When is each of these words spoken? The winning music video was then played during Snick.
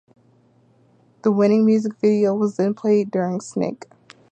The 1.21 1.31
winning 1.31 1.63
music 1.63 1.95
video 1.99 2.33
was 2.33 2.57
then 2.57 2.73
played 2.73 3.11
during 3.11 3.39
Snick. 3.39 3.87